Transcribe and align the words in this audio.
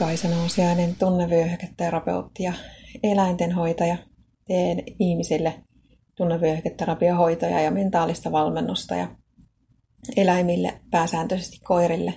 Kaisa 0.00 0.28
Nousiainen, 0.28 0.96
tunnevyöhyketerapeutti 0.96 2.42
ja 2.42 2.52
eläintenhoitaja. 3.02 3.96
Teen 4.46 4.82
ihmisille 4.98 5.54
tunnevyöhyketerapiahoitoja 6.14 7.60
ja 7.60 7.70
mentaalista 7.70 8.32
valmennusta 8.32 8.94
ja 8.94 9.08
eläimille, 10.16 10.80
pääsääntöisesti 10.90 11.60
koirille, 11.64 12.14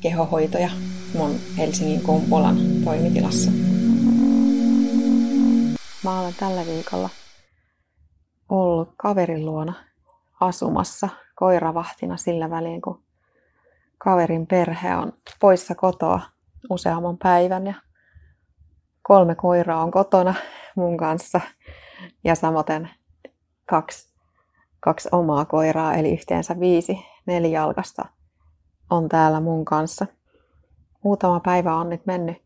kehohoitoja 0.00 0.70
mun 1.14 1.36
Helsingin 1.58 2.00
Kumpulan 2.00 2.56
toimitilassa. 2.84 3.50
Mä 6.04 6.20
olen 6.20 6.34
tällä 6.38 6.66
viikolla 6.66 7.10
ollut 8.48 8.88
kaverin 8.96 9.46
luona 9.46 9.74
asumassa 10.40 11.08
koiravahtina 11.34 12.16
sillä 12.16 12.50
väliin, 12.50 12.82
kun 12.82 13.02
kaverin 13.98 14.46
perhe 14.46 14.96
on 14.96 15.12
poissa 15.40 15.74
kotoa 15.74 16.33
useamman 16.70 17.18
päivän 17.18 17.66
ja 17.66 17.74
kolme 19.02 19.34
koiraa 19.34 19.82
on 19.82 19.90
kotona 19.90 20.34
mun 20.76 20.96
kanssa 20.96 21.40
ja 22.24 22.34
samoin 22.34 22.88
kaksi, 23.66 24.14
kaksi 24.80 25.08
omaa 25.12 25.44
koiraa, 25.44 25.94
eli 25.94 26.12
yhteensä 26.12 26.60
viisi 26.60 26.98
nelijalkasta 27.26 28.04
on 28.90 29.08
täällä 29.08 29.40
mun 29.40 29.64
kanssa. 29.64 30.06
Muutama 31.02 31.40
päivä 31.40 31.76
on 31.76 31.90
nyt 31.90 32.06
mennyt 32.06 32.36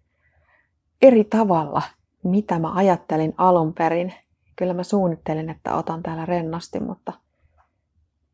eri 1.03 1.25
tavalla, 1.25 1.83
mitä 2.25 2.59
mä 2.59 2.73
ajattelin 2.75 3.35
alun 3.37 3.75
perin. 3.75 4.15
Kyllä 4.57 4.75
mä 4.75 4.83
suunnittelin, 4.83 5.51
että 5.51 5.75
otan 5.75 6.03
täällä 6.03 6.27
rennosti, 6.27 6.81
mutta 6.81 7.13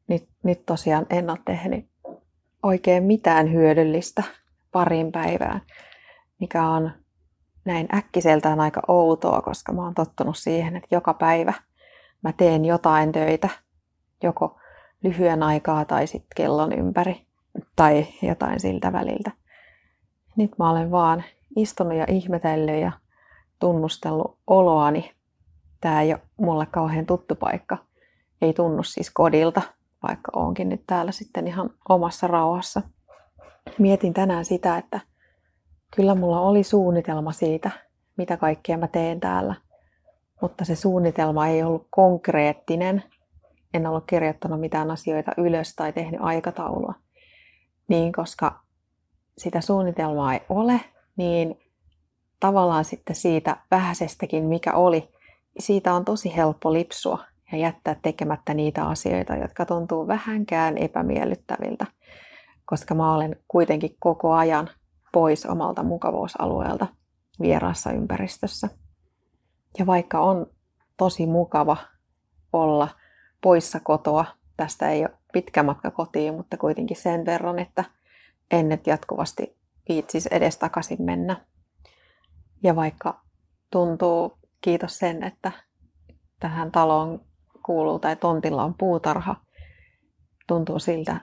nyt, 0.09 0.29
nyt 0.43 0.67
tosiaan 0.67 1.07
en 1.11 1.31
ole 1.31 1.39
tehnyt 1.45 1.89
oikein 2.63 3.05
mitään 3.05 3.53
hyödyllistä 3.53 4.23
parin 4.75 5.13
päivään, 5.13 5.61
mikä 6.41 6.69
on 6.69 6.91
näin 7.65 7.89
äkkiseltään 7.95 8.61
aika 8.61 8.83
outoa, 8.89 9.43
koska 9.43 9.73
mä 9.73 9.83
oon 9.83 9.95
tottunut 9.95 10.37
siihen, 10.37 10.77
että 10.77 10.95
joka 10.95 11.15
päivä 11.15 11.53
mä 12.23 12.33
teen 12.33 12.65
jotain 12.65 13.13
töitä, 13.13 13.49
joko 14.23 14.59
lyhyen 15.03 15.43
aikaa 15.43 15.85
tai 15.85 16.07
sitten 16.07 16.35
kellon 16.37 16.73
ympäri 16.73 17.27
tai 17.77 18.07
jotain 18.23 18.61
siltä 18.61 18.93
väliltä. 18.93 19.31
Nyt 20.37 20.59
mä 20.59 20.71
olen 20.71 20.91
vaan 20.91 21.25
istunut 21.57 21.95
ja 21.95 22.07
ihmetellyt 22.09 22.81
ja 22.81 22.93
tunnustellut 23.59 24.39
oloani. 24.47 25.13
Tää 25.81 26.03
ei 26.03 26.13
ole 26.13 26.21
mulle 26.37 26.67
kauhean 26.67 27.07
tuttu 27.07 27.35
paikka. 27.35 27.79
Ei 28.43 28.53
tunnu 28.53 28.83
siis 28.83 29.11
kodilta, 29.11 29.63
vaikka 30.09 30.33
onkin 30.35 30.69
nyt 30.69 30.83
täällä 30.87 31.13
sitten 31.13 31.47
ihan 31.47 31.71
omassa 31.89 32.27
rauhassa. 32.27 32.83
Mietin 33.79 34.15
tänään 34.15 34.45
sitä, 34.45 34.77
että 34.79 35.01
kyllä 35.97 36.15
mulla 36.15 36.41
oli 36.41 36.63
suunnitelma 36.63 37.33
siitä, 37.33 37.71
mitä 38.17 38.37
kaikkea 38.37 38.79
mä 38.79 38.89
teen 38.89 39.21
täällä. 39.21 39.55
Mutta 40.41 40.65
se 40.65 40.75
suunnitelma 40.75 41.47
ei 41.47 41.63
ollut 41.63 41.87
konkreettinen. 41.91 43.03
En 43.75 43.87
ollut 43.87 44.05
kirjoittanut 44.07 44.61
mitään 44.61 44.91
asioita 44.91 45.33
ylös 45.37 45.75
tai 45.75 45.93
tehnyt 45.93 46.21
aikataulua. 46.23 46.95
Niin 47.89 48.13
koska 48.13 48.61
sitä 49.39 49.61
suunnitelmaa 49.61 50.35
ei 50.35 50.41
ole, 50.49 50.81
niin 51.17 51.59
tavallaan 52.41 52.85
sitten 52.85 53.17
siitä 53.17 53.57
vähäisestäkin, 53.71 54.45
mikä 54.45 54.73
oli, 54.73 55.09
siitä 55.59 55.95
on 55.95 56.05
tosi 56.05 56.37
helppo 56.37 56.73
lipsua 56.73 57.19
ja 57.53 57.59
jättää 57.59 57.97
tekemättä 58.03 58.55
niitä 58.55 58.85
asioita, 58.85 59.37
jotka 59.37 59.67
tuntuu 59.67 60.07
vähänkään 60.07 60.79
epämiellyttäviltä, 60.79 61.87
koska 62.65 62.95
mä 62.95 63.15
olen 63.15 63.37
kuitenkin 63.49 63.97
koko 63.99 64.33
ajan 64.33 64.71
pois 65.13 65.47
omalta 65.47 65.83
mukavuusalueelta 65.83 66.87
vieraassa 67.41 67.93
ympäristössä. 67.93 68.69
Ja 69.79 69.87
vaikka 69.87 70.21
on 70.21 70.47
tosi 70.97 71.27
mukava 71.27 71.77
olla 72.53 72.89
poissa 73.41 73.81
kotoa, 73.81 74.25
tästä 74.57 74.91
ei 74.91 75.01
ole 75.01 75.19
pitkä 75.33 75.63
matka 75.63 75.91
kotiin, 75.91 76.35
mutta 76.35 76.57
kuitenkin 76.57 76.97
sen 76.97 77.27
verran, 77.27 77.59
että 77.59 77.85
en 78.51 78.69
nyt 78.69 78.87
jatkuvasti 78.87 79.57
viitsis 79.89 80.27
edes 80.27 80.59
takaisin 80.59 81.03
mennä. 81.03 81.47
Ja 82.63 82.77
vaikka 82.77 83.21
tuntuu, 83.71 84.39
kiitos 84.61 84.99
sen, 84.99 85.23
että 85.23 85.53
tähän 86.41 86.73
taloon 86.73 87.21
kuuluu 87.67 87.99
tai 87.99 88.17
tontilla 88.17 88.65
on 88.65 88.75
puutarha, 88.75 89.37
tuntuu 90.47 90.79
siltä 90.79 91.21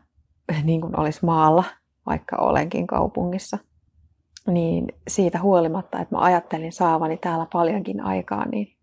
niin 0.63 0.81
kuin 0.81 0.99
olisi 0.99 1.25
maalla, 1.25 1.63
vaikka 2.05 2.35
olenkin 2.35 2.87
kaupungissa. 2.87 3.57
Niin 4.47 4.87
siitä 5.07 5.41
huolimatta, 5.41 5.99
että 5.99 6.15
mä 6.15 6.21
ajattelin 6.21 6.73
saavani 6.73 7.17
täällä 7.17 7.47
paljonkin 7.53 8.01
aikaa, 8.01 8.45
niin 8.49 8.77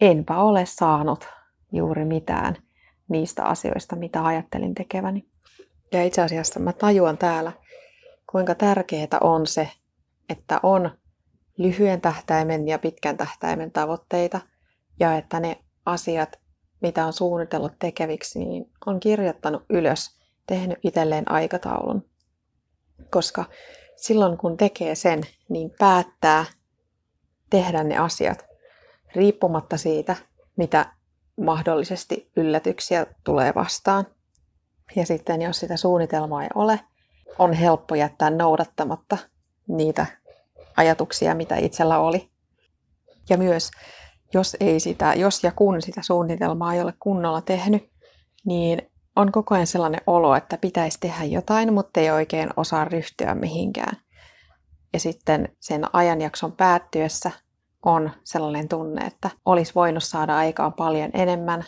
enpä 0.00 0.38
ole 0.38 0.66
saanut 0.66 1.28
juuri 1.72 2.04
mitään 2.04 2.56
niistä 3.08 3.44
asioista, 3.44 3.96
mitä 3.96 4.24
ajattelin 4.24 4.74
tekeväni. 4.74 5.26
Ja 5.92 6.04
itse 6.04 6.22
asiassa 6.22 6.60
mä 6.60 6.72
tajuan 6.72 7.18
täällä, 7.18 7.52
kuinka 8.30 8.54
tärkeää 8.54 9.18
on 9.20 9.46
se, 9.46 9.68
että 10.28 10.60
on 10.62 10.90
lyhyen 11.56 12.00
tähtäimen 12.00 12.68
ja 12.68 12.78
pitkän 12.78 13.16
tähtäimen 13.16 13.70
tavoitteita 13.70 14.40
ja 15.00 15.16
että 15.16 15.40
ne 15.40 15.58
asiat 15.86 16.42
mitä 16.82 17.06
on 17.06 17.12
suunnitellut 17.12 17.72
tekeviksi, 17.78 18.38
niin 18.38 18.70
on 18.86 19.00
kirjoittanut 19.00 19.64
ylös, 19.70 20.21
tehnyt 20.46 20.78
itselleen 20.82 21.30
aikataulun. 21.30 22.08
Koska 23.10 23.44
silloin 23.96 24.38
kun 24.38 24.56
tekee 24.56 24.94
sen, 24.94 25.20
niin 25.48 25.70
päättää 25.78 26.44
tehdä 27.50 27.84
ne 27.84 27.98
asiat 27.98 28.44
riippumatta 29.14 29.76
siitä, 29.76 30.16
mitä 30.56 30.92
mahdollisesti 31.40 32.30
yllätyksiä 32.36 33.06
tulee 33.24 33.52
vastaan. 33.54 34.06
Ja 34.96 35.06
sitten 35.06 35.42
jos 35.42 35.60
sitä 35.60 35.76
suunnitelmaa 35.76 36.42
ei 36.42 36.48
ole, 36.54 36.80
on 37.38 37.52
helppo 37.52 37.94
jättää 37.94 38.30
noudattamatta 38.30 39.18
niitä 39.68 40.06
ajatuksia, 40.76 41.34
mitä 41.34 41.56
itsellä 41.56 41.98
oli. 41.98 42.30
Ja 43.30 43.38
myös 43.38 43.70
jos, 44.34 44.56
ei 44.60 44.80
sitä, 44.80 45.14
jos 45.14 45.44
ja 45.44 45.52
kun 45.52 45.82
sitä 45.82 46.00
suunnitelmaa 46.04 46.74
ei 46.74 46.80
ole 46.80 46.94
kunnolla 47.00 47.40
tehnyt, 47.40 47.90
niin 48.44 48.91
on 49.16 49.32
koko 49.32 49.54
ajan 49.54 49.66
sellainen 49.66 50.00
olo, 50.06 50.34
että 50.34 50.58
pitäisi 50.58 50.98
tehdä 51.00 51.24
jotain, 51.24 51.72
mutta 51.72 52.00
ei 52.00 52.10
oikein 52.10 52.50
osaa 52.56 52.84
ryhtyä 52.84 53.34
mihinkään. 53.34 53.96
Ja 54.92 55.00
sitten 55.00 55.48
sen 55.60 55.84
ajanjakson 55.92 56.52
päättyessä 56.52 57.30
on 57.84 58.10
sellainen 58.24 58.68
tunne, 58.68 59.06
että 59.06 59.30
olisi 59.44 59.74
voinut 59.74 60.02
saada 60.02 60.36
aikaan 60.36 60.72
paljon 60.72 61.10
enemmän 61.14 61.64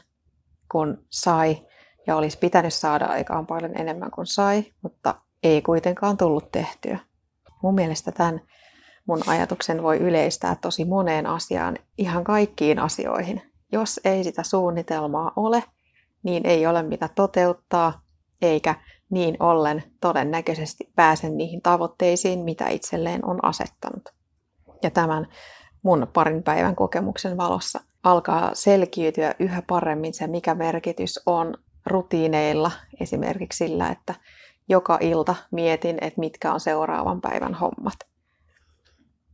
kuin 0.72 0.96
sai, 1.10 1.66
ja 2.06 2.16
olisi 2.16 2.38
pitänyt 2.38 2.74
saada 2.74 3.06
aikaan 3.06 3.46
paljon 3.46 3.80
enemmän 3.80 4.10
kuin 4.10 4.26
sai, 4.26 4.64
mutta 4.82 5.14
ei 5.42 5.62
kuitenkaan 5.62 6.16
tullut 6.16 6.52
tehtyä. 6.52 6.98
Mun 7.62 7.74
mielestä 7.74 8.12
tämän 8.12 8.40
mun 9.06 9.22
ajatuksen 9.26 9.82
voi 9.82 9.96
yleistää 9.96 10.56
tosi 10.60 10.84
moneen 10.84 11.26
asiaan, 11.26 11.78
ihan 11.98 12.24
kaikkiin 12.24 12.78
asioihin. 12.78 13.42
Jos 13.72 14.00
ei 14.04 14.24
sitä 14.24 14.42
suunnitelmaa 14.42 15.32
ole, 15.36 15.64
niin 16.24 16.46
ei 16.46 16.66
ole 16.66 16.82
mitä 16.82 17.08
toteuttaa, 17.14 18.02
eikä 18.42 18.74
niin 19.10 19.36
ollen 19.40 19.82
todennäköisesti 20.00 20.92
pääse 20.96 21.28
niihin 21.28 21.62
tavoitteisiin, 21.62 22.38
mitä 22.44 22.68
itselleen 22.68 23.24
on 23.24 23.44
asettanut. 23.44 24.08
Ja 24.82 24.90
tämän 24.90 25.26
mun 25.82 26.06
parin 26.12 26.42
päivän 26.42 26.76
kokemuksen 26.76 27.36
valossa 27.36 27.80
alkaa 28.02 28.50
selkiytyä 28.54 29.34
yhä 29.38 29.62
paremmin 29.62 30.14
se, 30.14 30.26
mikä 30.26 30.54
merkitys 30.54 31.20
on 31.26 31.54
rutiineilla, 31.86 32.70
esimerkiksi 33.00 33.64
sillä, 33.64 33.88
että 33.88 34.14
joka 34.68 34.98
ilta 35.00 35.34
mietin, 35.50 35.98
että 36.00 36.20
mitkä 36.20 36.52
on 36.52 36.60
seuraavan 36.60 37.20
päivän 37.20 37.54
hommat. 37.54 37.98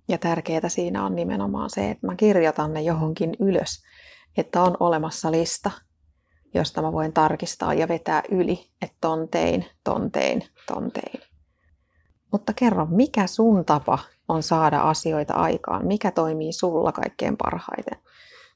Ja 0.09 0.19
tärkeää 0.19 0.69
siinä 0.69 1.05
on 1.05 1.15
nimenomaan 1.15 1.71
se, 1.71 1.91
että 1.91 2.07
mä 2.07 2.17
kirjoitan 2.17 2.73
ne 2.73 2.83
johonkin 2.83 3.37
ylös, 3.41 3.83
että 4.37 4.63
on 4.63 4.77
olemassa 4.81 5.31
lista, 5.31 5.71
josta 6.55 6.83
mä 6.83 6.93
voin 6.93 7.13
tarkistaa 7.13 7.75
ja 7.75 7.89
vetää 7.89 8.23
yli, 8.31 8.71
että 8.83 8.97
tontein, 9.01 9.67
tontein, 9.85 10.45
tontein. 10.67 11.21
Mutta 12.33 12.53
kerro, 12.57 12.87
mikä 12.87 13.27
sun 13.27 13.65
tapa 13.65 13.99
on 14.29 14.43
saada 14.43 14.81
asioita 14.81 15.35
aikaan? 15.35 15.87
Mikä 15.87 16.11
toimii 16.11 16.53
sulla 16.53 16.93
kaikkein 16.93 17.37
parhaiten? 17.37 17.99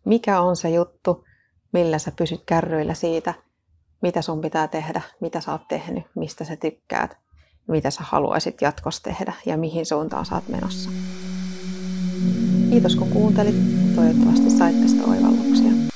Mikä 0.04 0.40
on 0.40 0.56
se 0.56 0.70
juttu, 0.70 1.24
millä 1.72 1.98
sä 1.98 2.12
pysyt 2.16 2.42
kärryillä 2.46 2.94
siitä, 2.94 3.34
mitä 4.02 4.22
sun 4.22 4.40
pitää 4.40 4.68
tehdä, 4.68 5.00
mitä 5.20 5.40
sä 5.40 5.52
oot 5.52 5.68
tehnyt, 5.68 6.04
mistä 6.14 6.44
sä 6.44 6.56
tykkäät, 6.56 7.16
mitä 7.68 7.90
sä 7.90 8.00
haluaisit 8.04 8.62
jatkossa 8.62 9.02
tehdä 9.02 9.32
ja 9.46 9.56
mihin 9.56 9.86
suuntaan 9.86 10.26
sä 10.26 10.34
oot 10.34 10.48
menossa. 10.48 10.90
Kiitos 12.70 12.96
kun 12.96 13.08
kuuntelit. 13.08 13.54
Toivottavasti 13.94 14.50
sait 14.50 14.82
tästä 14.82 15.10
oivalluksia. 15.10 15.93